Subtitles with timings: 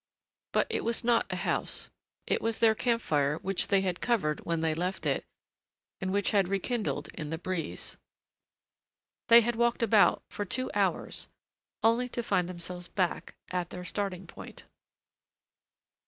[0.51, 1.91] But it was not a house:
[2.25, 5.23] it was their camp fire which they had covered when they left it,
[5.99, 7.97] and which had rekindled in the breeze.
[9.27, 11.27] They had walked about for two hours,
[11.83, 14.63] only to find themselves back at their starting point.